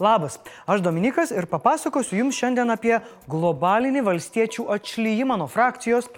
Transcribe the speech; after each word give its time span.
Labas, 0.00 0.40
aš 0.66 0.80
Dominikas 0.82 1.30
ir 1.30 1.46
papasakosiu 1.46 2.18
Jums 2.18 2.34
šiandien 2.34 2.70
apie 2.74 2.96
globalinį 3.30 4.02
valstiečių 4.02 4.66
atšlyjimą 4.74 5.36
nuo 5.38 5.46
frakcijos. 5.50 6.08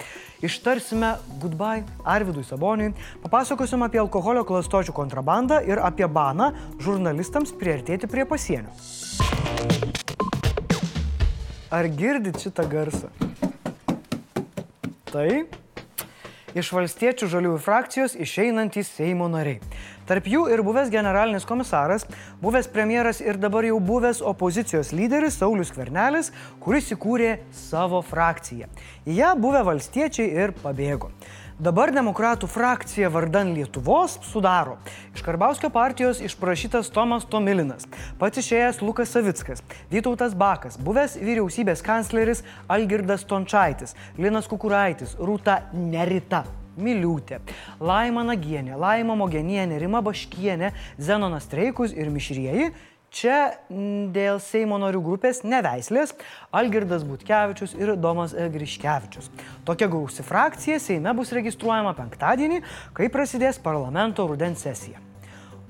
Ištarsime 0.44 1.14
goodbye 1.42 1.84
Arvidui 2.04 2.44
Saboniui, 2.44 2.94
papasakosim 3.24 3.84
apie 3.84 4.00
alkoholio 4.00 4.46
klastočių 4.48 4.94
kontrabandą 4.96 5.60
ir 5.68 5.80
apie 5.84 6.08
baną 6.08 6.52
žurnalistams 6.80 7.52
priartėti 7.56 8.08
prie 8.08 8.24
pasienio. 8.28 8.72
Ar 11.68 11.88
girdit 11.92 12.40
šitą 12.40 12.64
garsą? 12.70 13.12
Tai 15.12 15.28
iš 16.54 16.70
valstiečių 16.76 17.28
žaliųjų 17.32 17.60
frakcijos 17.64 18.16
išeinantys 18.20 18.92
Seimo 18.94 19.26
nariai. 19.32 19.58
Tarp 20.06 20.28
jų 20.30 20.44
ir 20.54 20.62
buvęs 20.62 20.92
generalinis 20.92 21.46
komisaras, 21.48 22.04
buvęs 22.42 22.68
premjeras 22.70 23.18
ir 23.24 23.40
dabar 23.42 23.66
jau 23.66 23.80
buvęs 23.82 24.20
opozicijos 24.22 24.92
lyderis 24.94 25.40
Saulis 25.40 25.72
Kvernelis, 25.74 26.30
kuris 26.62 26.92
įkūrė 26.94 27.32
savo 27.50 28.04
frakciją. 28.06 28.70
Į 29.02 29.18
ją 29.18 29.32
buvę 29.42 29.64
valstiečiai 29.66 30.30
ir 30.44 30.54
pabėgo. 30.62 31.10
Dabar 31.56 31.88
demokratų 31.88 32.50
frakcija 32.52 33.08
vardan 33.08 33.54
Lietuvos 33.56 34.18
sudaro 34.28 34.74
iš 35.16 35.22
Karbauskio 35.24 35.70
partijos 35.72 36.18
išprašytas 36.20 36.90
Tomas 36.92 37.24
Tomilinas, 37.24 37.86
pats 38.20 38.42
išėjęs 38.42 38.82
Lukas 38.84 39.14
Savickas, 39.16 39.62
Vytautas 39.88 40.34
Bakas, 40.36 40.76
buvęs 40.76 41.14
vyriausybės 41.16 41.80
kancleris 41.86 42.42
Algirdas 42.68 43.24
Tončaitis, 43.24 43.96
Linas 44.20 44.50
Kukuraitis, 44.52 45.16
Rūta 45.16 45.62
Nerita. 45.72 46.44
Miliūtė, 46.76 47.38
Laima 47.80 48.20
Nagienė, 48.28 48.74
Laima 48.76 49.14
Mogenienė, 49.16 49.78
Rima 49.80 50.02
Baškienė, 50.04 50.74
Zenonas 51.00 51.46
Streikus 51.48 51.94
ir 51.96 52.10
Mišrieji 52.12 52.66
Čia 53.16 53.56
dėl 54.12 54.36
Seimo 54.44 54.76
narių 54.76 55.00
grupės 55.00 55.38
neveislės 55.40 56.10
Algirdas 56.52 57.04
Butkevičius 57.08 57.72
ir 57.78 57.94
Domas 57.96 58.34
Griškevičius. 58.36 59.30
Tokia 59.64 59.88
gausi 59.88 60.24
frakcija 60.26 60.76
Seime 60.82 61.14
bus 61.16 61.32
registruojama 61.32 61.94
penktadienį, 61.96 62.60
kai 62.92 63.08
prasidės 63.12 63.56
parlamento 63.62 64.26
rudens 64.28 64.66
sesija. 64.66 65.00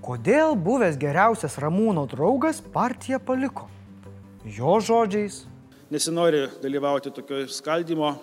Kodėl 0.02 0.56
buvęs 0.58 0.98
geriausias 0.98 1.54
Ramūno 1.62 2.08
draugas 2.10 2.58
partiją 2.74 3.22
paliko? 3.22 3.68
Jo 4.42 4.80
žodžiais. 4.82 5.44
Nesinori 5.90 6.48
dalyvauti 6.62 7.14
tokio 7.14 7.44
skaldimo 7.46 8.16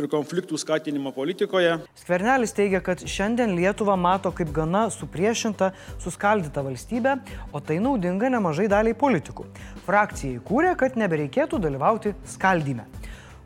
ir 0.00 0.08
konfliktų 0.10 0.58
skatinimo 0.60 1.12
politikoje. 1.14 1.76
Skvernelis 2.00 2.54
teigia, 2.56 2.80
kad 2.84 3.02
šiandien 3.04 3.54
Lietuva 3.58 3.96
mato 4.00 4.32
kaip 4.34 4.52
gana 4.56 4.86
supriešintą, 4.92 5.70
suskaldytą 6.02 6.64
valstybę, 6.66 7.18
o 7.52 7.60
tai 7.60 7.78
naudinga 7.82 8.32
nemažai 8.32 8.68
daliai 8.72 8.96
politikų. 8.96 9.46
Frakcija 9.86 10.40
įkūrė, 10.40 10.74
kad 10.80 10.98
nebereikėtų 11.00 11.60
dalyvauti 11.62 12.14
skaldyme. 12.34 12.88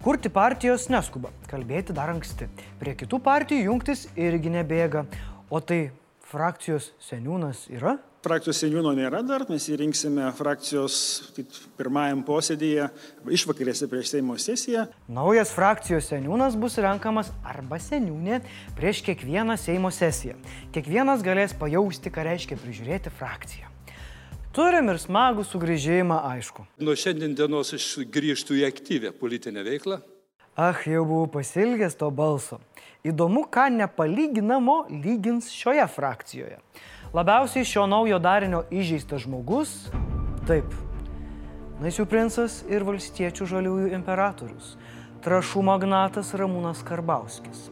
Kurti 0.05 0.29
partijos 0.29 0.91
neskuba, 0.93 1.31
kalbėti 1.49 1.95
dar 1.97 2.13
anksti. 2.13 2.51
Prie 2.81 2.93
kitų 3.01 3.23
partijų 3.25 3.71
jungtis 3.71 4.09
irgi 4.21 4.53
nebėga. 4.53 5.07
O 5.49 5.63
tai 5.65 5.87
frakcijos 6.29 6.93
seniūnas 7.01 7.69
yra? 7.73 7.97
Frakcijos 8.25 8.57
seniūno 8.63 8.95
nėra 8.97 9.19
dar, 9.21 9.43
mes 9.51 9.67
įrinksime 9.69 10.31
frakcijos 10.33 10.95
pirmajam 11.77 12.23
posėdėje, 12.25 12.87
išvakarėse 13.37 13.89
prieš 13.91 14.15
Seimo 14.15 14.39
sesiją. 14.41 14.87
Naujas 15.13 15.53
frakcijos 15.53 16.09
seniūnas 16.09 16.57
bus 16.57 16.79
renkamas 16.81 17.29
arba 17.45 17.77
seniūnė 17.77 18.39
prieš 18.79 19.03
kiekvieną 19.11 19.59
Seimo 19.61 19.91
sesiją. 19.93 20.39
Kiekvienas 20.73 21.21
galės 21.27 21.53
pajausti, 21.61 22.15
ką 22.15 22.25
reiškia 22.31 22.57
prižiūrėti 22.63 23.13
frakciją. 23.13 23.69
Turim 24.57 24.89
ir 24.89 25.03
smagų 25.03 25.45
sugrįžimą, 25.45 26.23
aišku. 26.31 26.65
Nuo 26.81 26.97
šiandien 26.97 27.37
dienos 27.37 27.75
aš 27.77 27.91
grįžtu 28.09 28.57
į 28.57 28.65
aktyvę 28.71 29.13
politinę 29.21 29.67
veiklą. 29.69 30.01
Ach, 30.57 30.81
jau 30.89 31.05
buvau 31.05 31.29
pasilgęs 31.37 32.01
to 32.01 32.09
balso. 32.15 32.63
Įdomu, 33.05 33.45
ką 33.53 33.69
nepalyginamo 33.75 34.87
lygins 34.89 35.53
šioje 35.53 35.85
frakcijoje. 35.93 36.63
Labiausiai 37.15 37.63
šio 37.63 37.85
naujo 37.87 38.19
darinio 38.19 38.65
įžeistas 38.75 39.23
žmogus- 39.23 39.71
taip, 40.49 40.67
Naisių 41.79 42.05
princas 42.11 42.57
ir 42.67 42.83
valstiečių 42.83 43.47
žaliųjų 43.51 43.93
imperatorius- 43.95 44.73
trašų 45.25 45.63
magnatas 45.63 46.33
Ramūnas 46.35 46.83
Karbauskis. 46.83 47.71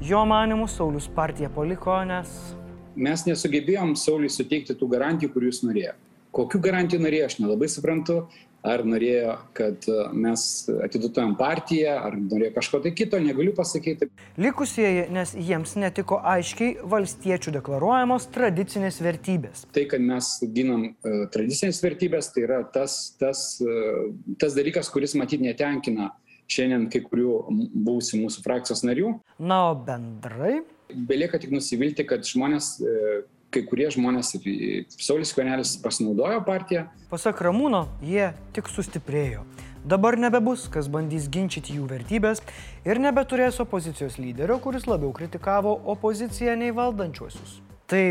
Jo 0.00 0.24
manimu 0.24 0.68
Saulis 0.68 1.06
partiją 1.08 1.50
paliko, 1.52 1.98
nes... 2.06 2.54
Mes 2.96 3.24
nesugebėjom 3.24 3.92
Sauliui 3.96 4.30
suteikti 4.32 4.72
tų 4.72 4.88
garantijų, 4.88 5.32
kurių 5.34 5.52
jis 5.52 5.62
norėjo. 5.64 5.92
Kokių 6.32 6.60
garantijų 6.60 7.00
norėjo, 7.00 7.24
aš 7.26 7.38
nelabai 7.40 7.68
suprantu, 7.68 8.26
ar 8.68 8.84
norėjo, 8.86 9.34
kad 9.56 9.86
e, 9.88 9.96
mes 10.16 10.42
atiduotumėm 10.86 11.34
partiją, 11.38 11.96
ar 12.08 12.16
norėjo 12.18 12.54
kažko 12.58 12.80
tai 12.84 12.92
kito, 12.96 13.20
negaliu 13.22 13.54
pasakyti. 13.56 14.10
Likusieji, 14.40 15.06
nes 15.14 15.34
jiems 15.34 15.74
netiko 15.80 16.20
aiškiai 16.34 16.76
valstiečių 16.88 17.54
deklaruojamos 17.58 18.28
tradicinės 18.34 19.00
vertybės. 19.04 19.64
Tai, 19.74 19.86
kad 19.90 20.04
mes 20.04 20.30
ginam 20.54 20.88
uh, 20.90 21.24
tradicinės 21.34 21.80
vertybės, 21.84 22.32
tai 22.34 22.46
yra 22.46 22.62
tas, 22.74 22.98
tas, 23.20 23.44
uh, 23.64 24.08
tas 24.40 24.56
dalykas, 24.56 24.90
kuris 24.92 25.16
matyt 25.18 25.42
netenkina 25.44 26.12
šiandien 26.48 26.86
kai 26.92 27.02
kurių 27.04 27.34
buvusių 27.74 28.22
mūsų 28.22 28.44
frakcijos 28.44 28.84
narių. 28.86 29.16
Na, 29.38 29.68
o 29.72 29.74
bendrai? 29.88 30.62
Belieka 30.88 31.40
tik 31.40 31.52
nusivilti, 31.52 32.06
kad 32.08 32.24
žmonės 32.24 32.76
uh, 32.80 33.26
kai 33.54 33.62
kurie 33.68 33.88
žmonės 33.92 34.34
ir 34.38 34.88
Saulis 34.92 35.32
Kvenelis 35.36 35.76
pasinaudojo 35.82 36.42
partiją. 36.46 36.86
Pasak 37.12 37.40
Ramūno, 37.44 37.86
jie 38.04 38.32
tik 38.56 38.68
sustiprėjo. 38.72 39.44
Dabar 39.88 40.18
nebebus, 40.20 40.66
kas 40.68 40.88
bandys 40.92 41.28
ginčyti 41.32 41.78
jų 41.78 41.86
vertybės 41.88 42.42
ir 42.84 42.98
nebeturės 43.00 43.60
opozicijos 43.62 44.18
lyderio, 44.20 44.58
kuris 44.60 44.88
labiau 44.90 45.14
kritikavo 45.16 45.72
opoziciją 45.94 46.58
nei 46.60 46.74
valdančiuosius. 46.76 47.60
Tai 47.88 48.02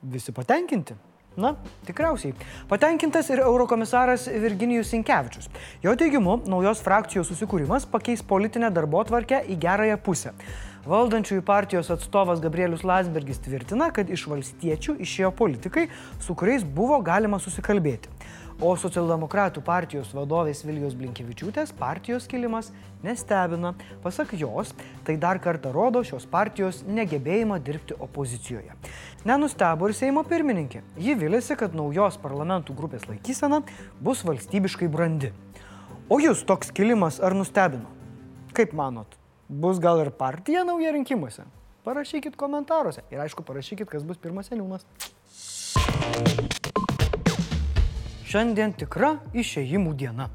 visi 0.00 0.32
patenkinti? 0.32 0.96
Na, 1.36 1.50
tikriausiai. 1.84 2.32
Patenkintas 2.70 3.28
ir 3.28 3.42
eurokomisaras 3.44 4.24
Virginijus 4.40 4.88
Sinkevičius. 4.94 5.50
Jo 5.84 5.92
teigimu, 5.98 6.38
naujos 6.48 6.80
frakcijos 6.80 7.28
susikūrimas 7.28 7.84
pakeis 7.92 8.22
politinę 8.24 8.70
darbo 8.72 9.02
tvarkę 9.04 9.42
į 9.44 9.58
gerąją 9.60 9.98
pusę. 10.00 10.32
Valdančiųjų 10.86 11.42
partijos 11.42 11.88
atstovas 11.90 12.38
Gabrielius 12.38 12.84
Landsbergis 12.86 13.40
tvirtina, 13.42 13.88
kad 13.90 14.06
iš 14.06 14.28
valstiečių 14.30 14.92
išėjo 15.02 15.32
politikai, 15.34 15.88
su 16.22 16.36
kuriais 16.38 16.62
buvo 16.62 17.00
galima 17.02 17.40
susikalbėti. 17.42 18.12
O 18.62 18.70
socialdemokratų 18.78 19.64
partijos 19.66 20.12
vadovės 20.14 20.62
Vilijos 20.64 20.94
Blinkevičiūtės 20.96 21.74
partijos 21.76 22.28
kilimas 22.30 22.70
nestebina. 23.02 23.74
Pasak 24.06 24.36
jos, 24.38 24.70
tai 25.04 25.18
dar 25.20 25.42
kartą 25.42 25.74
rodo 25.74 26.04
šios 26.06 26.24
partijos 26.30 26.80
negebėjimą 26.86 27.58
dirbti 27.66 27.98
opozicijoje. 27.98 28.78
Nenustebo 29.26 29.90
ir 29.90 29.98
Seimo 29.98 30.22
pirmininkė. 30.22 30.86
Ji 30.96 31.18
vilėsi, 31.18 31.58
kad 31.58 31.74
naujos 31.74 32.16
parlamentų 32.22 32.78
grupės 32.78 33.10
laikysena 33.10 33.64
bus 34.00 34.22
valstybiškai 34.24 34.88
brandi. 34.88 35.34
O 36.08 36.22
jūs 36.22 36.46
toks 36.46 36.70
kilimas 36.70 37.18
ar 37.18 37.34
nustebino? 37.34 37.90
Kaip 38.54 38.72
manot? 38.72 39.25
Bus 39.48 39.80
gal 39.80 40.00
ir 40.02 40.10
partija 40.10 40.64
nauja 40.64 40.92
rinkimuose? 40.92 41.44
Parašykit 41.86 42.36
komentaruose 42.36 43.04
ir 43.14 43.20
aišku 43.22 43.44
parašykit, 43.46 43.88
kas 43.88 44.02
bus 44.02 44.18
pirmas 44.18 44.50
seniūnas. 44.50 44.86
Šiandien 48.26 48.74
tikra 48.74 49.16
išėjimų 49.38 49.94
diena. 49.94 50.26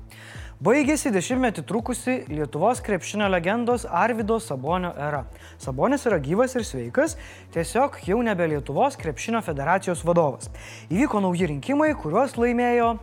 Baigėsi 0.62 1.10
dešimtmetį 1.10 1.64
trukusi 1.66 2.14
Lietuvos 2.30 2.80
krepšinio 2.86 3.26
legendos 3.34 3.82
Arvido 3.84 4.38
Sabonio 4.40 4.92
era. 4.94 5.24
Sabonis 5.60 6.06
yra 6.06 6.20
gyvas 6.22 6.54
ir 6.54 6.64
sveikas, 6.68 7.16
tiesiog 7.56 7.98
jau 8.06 8.20
nebe 8.22 8.46
Lietuvos 8.52 8.96
krepšinio 9.02 9.42
federacijos 9.42 10.06
vadovas. 10.06 10.52
Įvyko 10.94 11.24
nauji 11.26 11.50
rinkimai, 11.50 11.96
kuriuos 11.98 12.38
laimėjo 12.38 12.94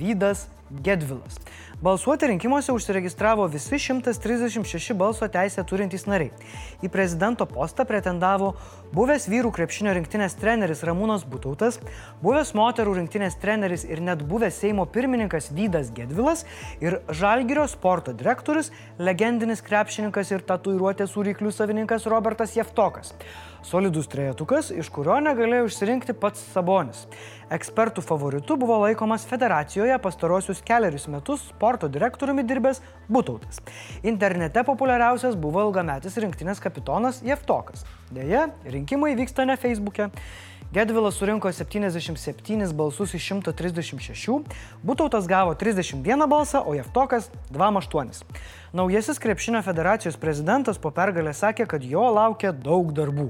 Vydas 0.00 0.46
Gedvilas. 0.72 1.36
Balsuoti 1.82 2.26
rinkimuose 2.26 2.72
užsiregistravo 2.72 3.46
visi 3.50 3.78
136 3.78 4.94
balso 4.94 5.26
teisę 5.28 5.64
turintys 5.66 6.04
nariai. 6.06 6.30
Į 6.78 6.90
prezidento 6.94 7.42
postą 7.50 7.82
pretendavo 7.88 8.52
buvęs 8.94 9.26
vyrų 9.26 9.50
krepšinio 9.56 9.96
rinktinės 9.98 10.38
treneris 10.38 10.84
Ramūnas 10.86 11.26
Butautas, 11.26 11.80
buvęs 12.22 12.54
moterų 12.54 12.94
rinktinės 13.00 13.34
treneris 13.42 13.82
ir 13.82 13.98
net 13.98 14.22
buvęs 14.30 14.62
Seimo 14.62 14.86
pirmininkas 14.86 15.50
Vydas 15.50 15.90
Gedvilas 15.90 16.46
ir 16.78 17.00
Žalgirio 17.10 17.66
sporto 17.66 18.14
direktorius, 18.14 18.70
legendinis 19.02 19.66
krepšininkas 19.66 20.30
ir 20.36 20.46
tatuiruotės 20.46 21.16
sūryklių 21.16 21.50
savininkas 21.50 22.06
Robertas 22.06 22.54
Jeftokas. 22.54 23.16
Solidus 23.62 24.08
trejetukas, 24.10 24.72
iš 24.74 24.88
kurio 24.90 25.20
negalėjo 25.22 25.68
išsirinkti 25.68 26.16
pats 26.18 26.42
Sabonis. 26.50 27.04
Ekspertų 27.52 28.02
favoritu 28.02 28.56
buvo 28.58 28.80
laikomas 28.82 29.22
federacijoje 29.28 29.94
pastarosius 30.02 30.64
keliarius 30.66 31.06
metus 31.12 31.44
sporto 31.52 31.71
direktoriumi 31.88 32.44
dirbęs 32.44 32.82
Butautas. 33.08 33.60
Internete 34.02 34.64
populiariausias 34.64 35.36
buvo 35.36 35.62
ilgametis 35.66 36.18
rinktinės 36.20 36.60
kapitonas 36.60 37.22
Jeftokas. 37.24 37.86
Deja, 38.12 38.48
rinkimai 38.64 39.14
vyksta 39.16 39.46
ne 39.48 39.56
Facebook'e. 39.56 40.10
Gedvilas 40.72 41.18
surinko 41.20 41.50
77 41.52 42.72
balsus 42.72 43.14
iš 43.14 43.26
136, 43.28 44.38
Butautas 44.82 45.26
gavo 45.28 45.52
31 45.54 46.26
balsą, 46.28 46.62
o 46.64 46.72
Jeftokas 46.74 47.30
28. 47.50 48.24
Naujasis 48.72 49.18
krepšinio 49.20 49.60
federacijos 49.62 50.16
prezidentas 50.16 50.80
po 50.80 50.88
pergalės 50.90 51.44
sakė, 51.44 51.66
kad 51.68 51.84
jo 51.84 52.06
laukia 52.16 52.54
daug 52.56 52.94
darbų 52.96 53.28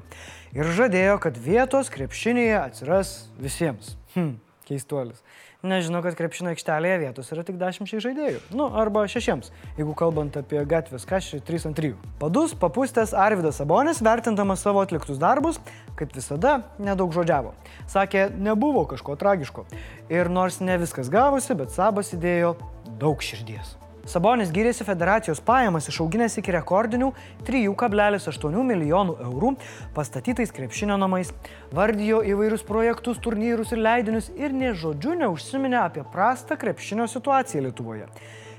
ir 0.54 0.70
žadėjo, 0.78 1.18
kad 1.18 1.34
vietos 1.34 1.90
krepšinėje 1.90 2.60
atsiras 2.60 3.12
visiems. 3.42 3.96
Hm, 4.14 4.36
keistuolis 4.68 5.22
nežino, 5.66 6.02
kad 6.02 6.16
krepšino 6.18 6.52
aikštelėje 6.52 6.98
vietos 7.02 7.30
yra 7.34 7.44
tik 7.46 7.58
10 7.60 8.02
žaidėjų. 8.02 8.40
Nu, 8.58 8.68
arba 8.78 9.04
6, 9.10 9.50
jeigu 9.78 9.94
kalbant 9.98 10.36
apie 10.38 10.62
gatvės 10.68 11.06
kažkai 11.08 11.42
3 11.46 11.68
ant 11.70 11.78
3. 11.78 11.92
Padus 12.22 12.54
papustęs 12.58 13.14
Arvidas 13.14 13.60
Sabonis, 13.62 14.02
vertindamas 14.04 14.64
savo 14.64 14.82
atliktus 14.82 15.20
darbus, 15.22 15.60
kaip 15.98 16.14
visada, 16.16 16.60
nedaug 16.82 17.14
žodžiavo. 17.14 17.54
Sakė, 17.90 18.28
nebuvo 18.34 18.84
kažko 18.90 19.16
tragiško. 19.20 19.66
Ir 20.12 20.32
nors 20.32 20.60
ne 20.60 20.78
viskas 20.82 21.12
gavosi, 21.12 21.56
bet 21.58 21.74
Sabas 21.74 22.14
įdėjo 22.16 22.56
daug 22.98 23.22
širdies. 23.22 23.81
Sabonis 24.02 24.50
gyrėsi 24.50 24.82
federacijos 24.82 25.38
pajamas 25.46 25.86
išauginęs 25.86 26.34
iki 26.40 26.50
rekordinių 26.56 27.12
3,8 27.46 28.56
milijonų 28.66 29.14
eurų 29.28 29.52
pastatytais 29.94 30.50
krepšinio 30.56 30.96
namais, 30.98 31.30
vardijo 31.70 32.18
įvairius 32.26 32.66
projektus, 32.66 33.20
turnyrus 33.22 33.70
ir 33.70 33.82
leidinius 33.86 34.32
ir 34.34 34.50
nie 34.50 34.72
žodžiu 34.74 35.14
neužsiminė 35.20 35.84
apie 35.84 36.02
prastą 36.02 36.58
krepšinio 36.58 37.06
situaciją 37.14 37.62
Lietuvoje. 37.68 38.10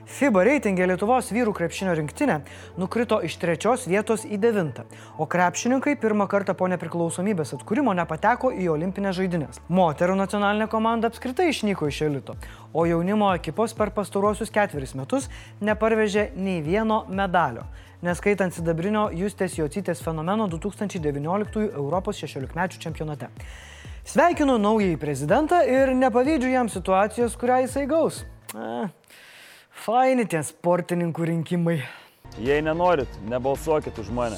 FIBA 0.10 0.44
reitingė 0.48 0.88
Lietuvos 0.90 1.30
vyrų 1.32 1.54
krepšinio 1.56 1.94
rinktinė 1.98 2.40
nukrito 2.80 3.22
iš 3.24 3.38
trečios 3.42 3.86
vietos 3.88 4.26
į 4.28 4.40
devintą, 4.44 4.84
o 5.18 5.28
krepšininkai 5.30 5.96
pirmą 6.02 6.28
kartą 6.32 6.56
po 6.58 6.68
nepriklausomybės 6.72 7.56
atkūrimo 7.58 7.94
nepateko 7.98 8.52
į 8.52 8.68
olimpinės 8.74 9.18
žaidynės. 9.22 9.62
Moterų 9.70 10.18
nacionalinė 10.20 10.68
komanda 10.72 11.12
apskritai 11.12 11.48
išnyko 11.54 11.88
iš 11.88 12.02
elito, 12.10 12.36
o 12.74 12.86
jaunimo 12.90 13.32
ekipos 13.38 13.78
per 13.78 13.94
pastaruosius 13.96 14.52
ketveris 14.54 14.96
metus 15.00 15.30
neparvežė 15.62 16.32
nei 16.36 16.60
vieno 16.66 17.06
medalio 17.10 17.68
neskaitant 18.04 18.52
sidabrinio 18.52 19.08
Justės 19.16 19.56
Jocytės 19.58 20.02
fenomeno 20.04 20.50
2019 20.52 21.70
Europos 21.72 22.20
16-mečių 22.20 22.82
čempionate. 22.84 23.30
Sveikinu 24.04 24.58
naująjį 24.60 24.98
prezidentą 25.00 25.62
ir 25.64 25.94
nepavydžiu 25.96 26.52
jam 26.52 26.70
situacijos, 26.72 27.38
kurią 27.40 27.62
jisai 27.64 27.86
gaus. 27.88 28.26
A, 28.52 28.90
Faini 29.74 30.28
tie 30.30 30.40
sportininkų 30.46 31.26
rinkimai. 31.28 31.80
Jei 32.40 32.62
nenorit, 32.62 33.10
nebalsuokit 33.26 33.98
už 34.00 34.12
mane. 34.14 34.38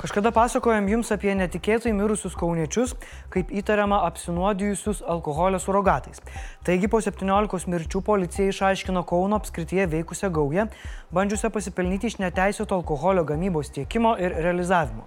Kažkada 0.00 0.32
pasakojom 0.32 0.86
jums 0.88 1.10
apie 1.12 1.34
netikėtai 1.36 1.92
mirusius 1.92 2.32
kauniečius, 2.40 2.94
kaip 3.30 3.52
įtariama 3.52 3.98
apsinuodijusius 4.06 5.02
alkoholio 5.04 5.60
surogatais. 5.60 6.22
Taigi 6.64 6.88
po 6.88 7.02
17 7.04 7.68
mirčių 7.68 8.00
policija 8.06 8.48
išaiškino 8.48 9.04
Kauno 9.04 9.36
apskrityje 9.36 9.84
veikusią 9.92 10.32
gaują, 10.32 10.66
bandžiusią 11.12 11.52
pasipelnyti 11.52 12.08
iš 12.08 12.16
neteisėto 12.24 12.80
alkoholio 12.80 13.26
gamybos 13.28 13.70
tiekimo 13.76 14.16
ir 14.16 14.34
realizavimo. 14.40 15.04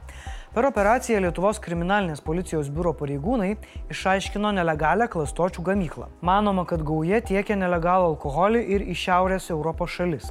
Per 0.54 0.68
operaciją 0.70 1.18
Lietuvos 1.18 1.58
kriminalinės 1.58 2.20
policijos 2.22 2.68
biuro 2.70 2.92
pareigūnai 2.94 3.56
išaiškino 3.90 4.52
nelegalią 4.54 5.08
klastočių 5.10 5.64
gamyklą. 5.66 6.12
Manoma, 6.22 6.62
kad 6.70 6.84
gauja 6.86 7.24
tiekė 7.26 7.58
nelegalų 7.58 8.12
alkoholį 8.12 8.62
ir 8.76 8.86
į 8.86 8.94
Šiaurės 9.02 9.50
Europos 9.50 9.96
šalis. 9.96 10.30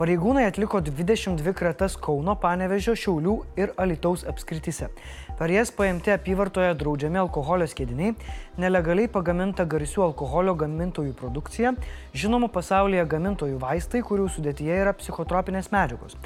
Pareigūnai 0.00 0.46
atliko 0.48 0.80
22 0.80 1.52
kratas 1.52 1.92
Kauno, 2.00 2.32
Panevežio, 2.40 2.94
Šiaulių 2.96 3.34
ir 3.60 3.74
Alitaus 3.76 4.22
apskrityse. 4.24 4.88
Per 5.36 5.52
jas 5.52 5.68
paimti 5.76 6.14
apyvartoje 6.14 6.70
draudžiami 6.80 7.20
alkoholio 7.20 7.66
skėdiniai, 7.68 8.14
nelegaliai 8.64 9.10
pagaminta 9.12 9.66
garsių 9.68 10.06
alkoholio 10.06 10.54
gamintojų 10.62 11.12
produkcija, 11.20 11.74
žinoma 12.16 12.48
pasaulyje 12.48 13.04
gamintojų 13.12 13.60
vaistai, 13.60 14.00
kurių 14.00 14.30
sudėtyje 14.32 14.80
yra 14.86 14.96
psichotropinės 14.96 15.68
medžiagos. 15.68 16.16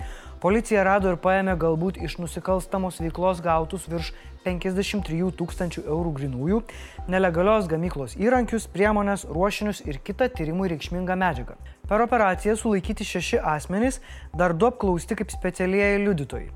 Policija 0.44 0.82
rado 0.84 1.08
ir 1.08 1.14
paėmė 1.24 1.54
galbūt 1.56 1.96
iš 2.04 2.18
nusikalstamos 2.20 2.98
veiklos 3.00 3.38
gautus 3.40 3.86
virš 3.88 4.10
53 4.44 5.30
tūkstančių 5.38 5.84
eurų 5.86 6.10
grinųjų, 6.18 6.58
nelegalios 7.08 7.64
gamyklos 7.70 8.12
įrankius, 8.20 8.66
priemonės, 8.74 9.24
ruošinius 9.24 9.80
ir 9.88 10.02
kitą 10.04 10.28
tyrimui 10.36 10.68
reikšmingą 10.74 11.16
medžiagą. 11.16 11.56
Per 11.88 12.04
operaciją 12.04 12.58
sulaikyti 12.60 13.08
šeši 13.08 13.40
asmenys, 13.54 14.02
dar 14.36 14.52
du 14.52 14.68
apklausti 14.68 15.16
kaip 15.16 15.32
specialieji 15.32 16.04
liudytojai. 16.04 16.52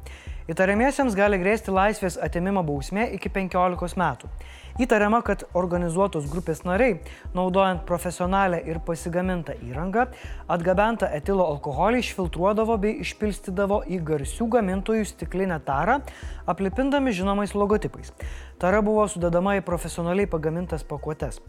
Įtariamiesiems 0.52 1.16
gali 1.16 1.40
grėsti 1.40 1.72
laisvės 1.72 2.20
atimimo 2.20 2.60
bausmė 2.68 3.08
iki 3.16 3.32
15 3.32 3.96
metų. 4.04 4.28
Įtariama, 4.78 5.18
kad 5.26 5.42
organizuotos 5.58 6.28
grupės 6.30 6.60
nariai, 6.62 7.00
naudojant 7.34 7.80
profesionalią 7.86 8.60
ir 8.70 8.78
pasigamintą 8.86 9.56
įrangą, 9.66 10.04
atgabentą 10.46 11.08
etilo 11.16 11.48
alkoholį 11.50 12.04
išfiltruodavo 12.04 12.76
bei 12.78 12.92
išpilstydavo 13.02 13.80
į 13.90 13.98
garsių 14.06 14.46
gamintojų 14.54 15.08
stiklinę 15.10 15.58
tarą, 15.66 15.98
aplipindami 16.46 17.10
žinomais 17.16 17.56
logotipais. 17.58 18.14
Tara 18.62 18.78
buvo 18.86 19.08
sudedama 19.10 19.56
į 19.58 19.64
profesionaliai 19.66 20.30
pagamintas 20.30 20.86
pakuotes. 20.86 21.42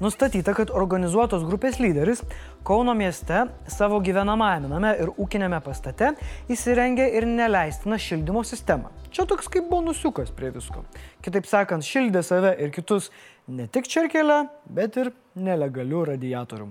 Nustatyta, 0.00 0.54
kad 0.56 0.72
organizuotos 0.72 1.44
grupės 1.44 1.76
lyderis 1.76 2.24
Kauno 2.64 2.94
mieste 2.96 3.42
savo 3.68 4.00
gyvenamajame 4.00 4.72
name 4.72 4.94
ir 5.04 5.12
ūkinėme 5.20 5.60
pastate 5.64 6.14
įsirengė 6.48 7.12
ir 7.20 7.28
neleistiną 7.28 8.00
šildymo 8.00 8.44
sistemą. 8.48 8.88
Čia 9.10 9.24
toks 9.26 9.48
kaip 9.50 9.66
bonusiukas 9.66 10.30
prie 10.30 10.52
visko. 10.54 10.84
Kitaip 11.24 11.48
sakant, 11.50 11.82
šildė 11.82 12.22
save 12.22 12.52
ir 12.62 12.70
kitus 12.70 13.08
ne 13.50 13.66
tik 13.66 13.88
čerkelę, 13.90 14.44
bet 14.70 14.98
ir 15.02 15.10
nelegalių 15.34 16.04
radiatorių. 16.12 16.68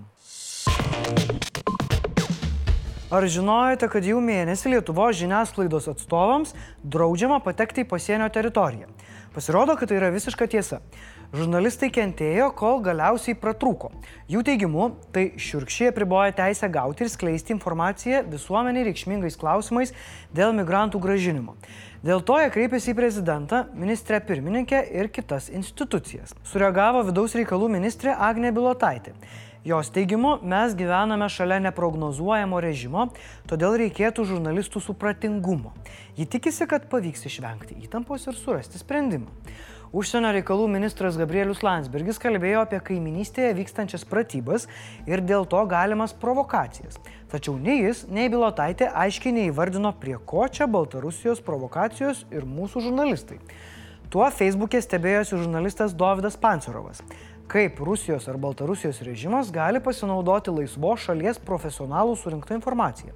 Ar 3.09 3.25
žinojote, 3.25 3.89
kad 3.91 4.05
jau 4.07 4.21
mėnesį 4.23 4.75
Lietuvos 4.75 5.17
žiniasklaidos 5.19 5.89
atstovams 5.91 6.53
draudžiama 6.85 7.41
patekti 7.43 7.83
į 7.83 7.89
pasienio 7.89 8.29
teritoriją? 8.31 8.87
Pasirodo, 9.35 9.75
kad 9.75 9.91
tai 9.91 9.97
yra 9.97 10.11
visiška 10.13 10.47
tiesa. 10.47 10.79
Žurnalistai 11.29 11.91
kentėjo, 11.93 12.47
kol 12.57 12.79
galiausiai 12.81 13.35
pratrūko. 13.37 13.91
Jų 14.33 14.39
teigimu, 14.47 14.87
tai 15.13 15.27
šiurkščiai 15.37 15.91
apriboja 15.91 16.33
teisę 16.39 16.65
gauti 16.73 17.05
ir 17.05 17.11
skleisti 17.13 17.53
informaciją 17.53 18.23
visuomeniai 18.31 18.87
reikšmingais 18.87 19.37
klausimais 19.37 19.93
dėl 20.33 20.55
migrantų 20.57 20.97
gražinimo. 21.03 21.53
Dėl 22.01 22.23
to 22.25 22.39
jie 22.41 22.49
kreipėsi 22.55 22.95
į 22.95 22.97
prezidentą, 22.97 23.61
ministrę 23.77 24.17
pirmininkę 24.25 24.81
ir 24.89 25.11
kitas 25.13 25.51
institucijas. 25.53 26.33
Sureagavo 26.49 27.05
vidaus 27.05 27.37
reikalų 27.37 27.69
ministrė 27.77 28.17
Agnė 28.17 28.49
Bilotaitė. 28.55 29.13
Jos 29.69 29.93
teigimu, 29.93 30.37
mes 30.41 30.73
gyvename 30.73 31.27
šalia 31.29 31.59
neprognozuojamo 31.67 32.61
režimo, 32.63 33.09
todėl 33.45 33.75
reikėtų 33.83 34.23
žurnalistų 34.31 34.81
supratingumo. 34.81 35.75
Ji 36.17 36.25
tikisi, 36.25 36.65
kad 36.65 36.89
pavyks 36.89 37.27
išvengti 37.29 37.75
įtampos 37.83 38.25
ir 38.31 38.39
surasti 38.39 38.79
sprendimą. 38.81 39.27
Užsienio 39.89 40.29
reikalų 40.35 40.67
ministras 40.69 41.15
Gabrielius 41.17 41.63
Landsbergis 41.65 42.19
kalbėjo 42.21 42.59
apie 42.61 42.77
kaiminystėje 42.91 43.55
vykstančias 43.57 44.03
pratybas 44.05 44.67
ir 45.09 45.23
dėl 45.25 45.47
to 45.49 45.63
galimas 45.65 46.13
provokacijas. 46.13 46.99
Tačiau 47.31 47.55
nei 47.57 47.79
jis, 47.81 48.03
nei 48.05 48.29
Bilotaitė 48.29 48.91
aiškiai 48.93 49.33
neįvardino, 49.33 49.95
prie 49.97 50.19
ko 50.29 50.45
čia 50.45 50.69
Baltarusijos 50.69 51.41
provokacijos 51.41 52.21
ir 52.29 52.45
mūsų 52.45 52.85
žurnalistai. 52.85 53.39
Tuo 54.13 54.29
Facebook'e 54.29 54.77
stebėjosi 54.85 55.41
žurnalistas 55.41 55.97
Davidas 55.97 56.37
Pancerovas 56.37 57.01
kaip 57.49 57.79
Rusijos 57.81 58.27
ar 58.29 58.37
Baltarusijos 58.37 59.01
režimas 59.01 59.49
gali 59.49 59.81
pasinaudoti 59.81 60.53
laisvo 60.53 60.91
šalies 61.01 61.41
profesionalų 61.41 62.13
surinktą 62.21 62.53
informaciją. 62.59 63.15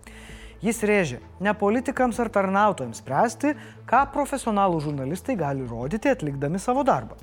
Jis 0.64 0.78
rėžė 0.88 1.18
ne 1.44 1.52
politikams 1.60 2.20
ar 2.24 2.30
tarnautojams 2.32 3.02
spręsti, 3.04 3.50
ką 3.90 4.06
profesionalų 4.14 4.80
žurnalistai 4.86 5.36
gali 5.36 5.66
rodyti 5.68 6.12
atlikdami 6.12 6.62
savo 6.64 6.86
darbą. 6.88 7.18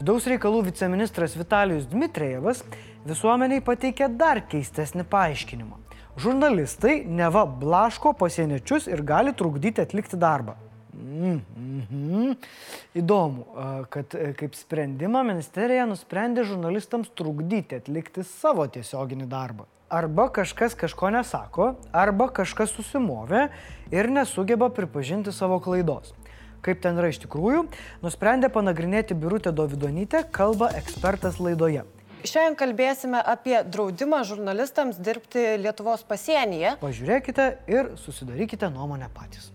Vidaus 0.00 0.26
reikalų 0.26 0.64
viceministras 0.66 1.36
Vitalijus 1.38 1.86
Dmitrejevas 1.86 2.64
visuomeniai 3.06 3.62
pateikė 3.62 4.08
dar 4.18 4.40
keistesnį 4.50 5.04
paaiškinimą. 5.12 5.78
Žurnalistai 6.22 7.04
neva 7.06 7.44
blaško 7.46 8.12
pasieniečius 8.18 8.88
ir 8.90 9.04
gali 9.06 9.30
trukdyti 9.32 9.84
atlikti 9.84 10.18
darbą. 10.18 10.56
Mm 10.92 11.40
-hmm. 11.90 12.36
Įdomu, 12.94 13.44
kad 13.90 14.14
e, 14.14 14.32
kaip 14.34 14.54
sprendimą 14.54 15.22
ministerija 15.24 15.86
nusprendė 15.86 16.44
žurnalistams 16.44 17.08
trukdyti 17.14 17.78
atlikti 17.78 18.24
savo 18.24 18.66
tiesioginį 18.66 19.26
darbą. 19.26 19.64
Arba 19.92 20.30
kažkas 20.32 20.72
kažko 20.74 21.10
nesako, 21.12 21.66
arba 21.92 22.30
kažkas 22.32 22.70
susimovė 22.72 23.50
ir 23.92 24.06
nesugeba 24.08 24.70
pripažinti 24.72 25.34
savo 25.36 25.58
klaidos. 25.60 26.14
Kaip 26.64 26.80
ten 26.80 26.96
yra 26.96 27.10
iš 27.12 27.18
tikrųjų, 27.26 27.66
nusprendė 28.00 28.48
panagrinėti 28.54 29.12
Birutė 29.12 29.52
Dovidonytė, 29.52 30.22
kalba 30.32 30.70
ekspertas 30.78 31.36
laidoje. 31.44 31.84
Šiandien 32.24 32.56
kalbėsime 32.56 33.20
apie 33.20 33.58
draudimą 33.68 34.22
žurnalistams 34.24 34.96
dirbti 34.96 35.58
Lietuvos 35.60 36.06
pasienyje. 36.08 36.78
Pažiūrėkite 36.80 37.50
ir 37.68 37.92
susidarykite 38.00 38.72
nuomonę 38.72 39.12
patys. 39.12 39.50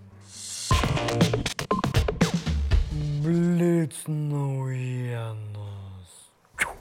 Blitz 3.26 4.06
naujienos. 4.06 5.57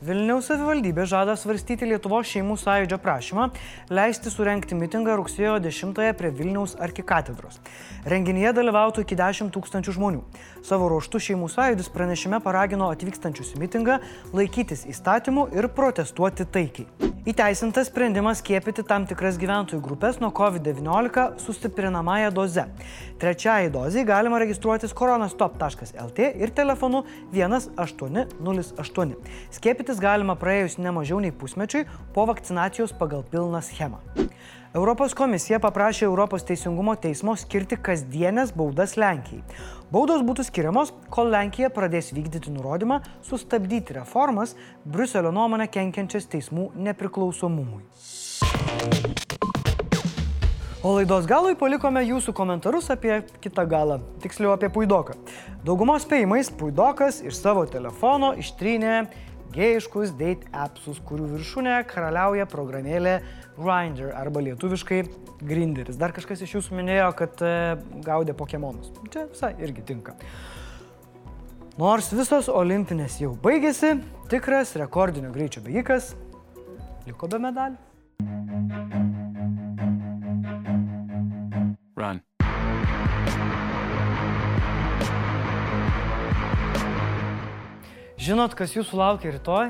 Vilniaus 0.04 0.50
savivaldybė 0.50 1.06
žada 1.08 1.32
svarstyti 1.40 1.86
Lietuvos 1.88 2.28
šeimų 2.28 2.58
sąjūdžio 2.60 2.98
prašymą 3.00 3.46
leisti 3.88 4.32
surenkti 4.32 4.76
mitingą 4.76 5.14
rugsėjo 5.16 5.54
10-ąją 5.64 6.12
prie 6.18 6.30
Vilniaus 6.36 6.76
arkikatedros. 6.84 7.62
Renginyje 8.04 8.52
dalyvautų 8.58 9.06
iki 9.06 9.16
10 9.16 9.54
tūkstančių 9.56 9.96
žmonių. 9.96 10.22
Savo 10.66 10.90
ruoštų 10.92 11.22
šeimų 11.30 11.48
sąjūdis 11.56 11.88
pranešime 11.96 12.42
paragino 12.44 12.92
atvykstančius 12.92 13.54
į 13.56 13.64
mitingą 13.64 14.00
laikytis 14.36 14.84
įstatymų 14.92 15.48
ir 15.56 15.72
protestuoti 15.72 16.44
taikiai. 16.44 16.90
Įteisintas 17.26 17.88
sprendimas 17.90 18.38
skiepyti 18.38 18.84
tam 18.86 19.02
tikras 19.10 19.34
gyventojų 19.42 19.80
grupės 19.82 20.20
nuo 20.22 20.28
COVID-19 20.30 21.40
sustiprinamąją 21.42 22.28
doze. 22.30 22.68
Trečiajai 23.18 23.72
dozijai 23.74 24.06
galima 24.06 24.38
registruotis 24.38 24.94
koronastop.lt 24.94 26.18
ir 26.22 26.52
telefonu 26.54 27.02
1808. 27.32 29.16
Skiepytis 29.86 30.02
galima 30.02 30.34
praėjus 30.34 30.80
ne 30.82 30.90
mažiau 30.90 31.20
nei 31.22 31.30
pusmečiui 31.30 31.84
po 32.10 32.24
vakcinacijos 32.26 32.90
pagal 32.98 33.20
pilną 33.30 33.60
schemą. 33.62 34.00
Europos 34.74 35.12
komisija 35.14 35.60
paprašė 35.62 36.08
Europos 36.08 36.42
teisingumo 36.48 36.96
teismo 36.98 37.36
skirti 37.38 37.78
kasdienės 37.78 38.50
baudas 38.50 38.96
Lenkijai. 38.98 39.44
Baudos 39.94 40.24
būtų 40.26 40.48
skiriamos, 40.48 40.90
kol 41.06 41.30
Lenkija 41.30 41.70
pradės 41.70 42.10
vykdyti 42.16 42.50
nurodymą 42.50 42.98
sustabdyti 43.28 43.94
reformas 44.00 44.56
Bruselio 44.82 45.30
nuomonę 45.30 45.68
kenkiančias 45.70 46.26
teismų 46.34 46.72
nepriklausomumui. 46.88 47.84
O 50.86 50.92
laidos 50.94 51.24
galui 51.26 51.56
palikome 51.58 52.02
jūsų 52.06 52.34
komentarus 52.34 52.90
apie 52.94 53.16
kitą 53.42 53.64
galą, 53.66 53.96
tiksliau 54.22 54.52
apie 54.52 54.68
Puidoką. 54.70 55.16
Daugumos 55.66 56.04
spėjimais 56.04 56.50
Puidokas 56.54 57.22
iš 57.26 57.38
savo 57.40 57.64
telefono 57.70 58.28
ištrynė 58.38 58.92
gėjiškus 59.54 60.12
date 60.18 60.50
appsus, 60.56 60.98
kurių 61.06 61.28
viršūnė 61.36 61.78
karaliauja 61.90 62.46
programėlė 62.50 63.20
Grindr 63.56 64.12
arba 64.16 64.42
lietuviškai 64.44 65.00
Grinderis. 65.46 65.98
Dar 66.00 66.14
kažkas 66.16 66.42
iš 66.44 66.58
jūsų 66.58 66.76
minėjo, 66.80 67.08
kad 67.16 67.40
e, 67.44 67.54
gaudė 68.04 68.36
Pokemonus. 68.36 68.92
Čia 69.12 69.26
visai 69.30 69.54
irgi 69.62 69.84
tinka. 69.92 70.16
Nors 71.76 72.08
visos 72.16 72.48
olimpinės 72.48 73.18
jau 73.20 73.34
baigėsi, 73.42 73.98
tikras 74.32 74.72
rekordinio 74.80 75.32
greičio 75.34 75.60
bėgikas 75.64 76.14
liko 77.06 77.28
be 77.28 77.42
medalių. 77.42 77.76
Run. 81.96 82.25
Žinot, 88.26 88.56
kas 88.58 88.72
jūsų 88.74 88.96
laukia 88.98 89.30
rytoj? 89.30 89.68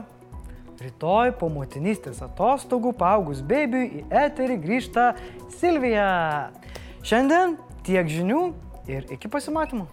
Rytoj 0.80 1.34
po 1.36 1.50
motinystės 1.52 2.22
atostogų 2.24 2.94
paaugus 2.96 3.42
bebiui 3.44 3.98
į 3.98 4.04
eterį 4.22 4.56
grįžta 4.62 5.10
Silvija. 5.58 6.08
Šiandien 7.04 7.58
tiek 7.84 8.08
žinių 8.08 8.42
ir 8.88 9.12
iki 9.12 9.28
pasimatymų. 9.28 9.90